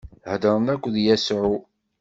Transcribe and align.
Heddṛen 0.31 0.65
akked 0.73 0.95
Yasuɛ. 1.05 1.55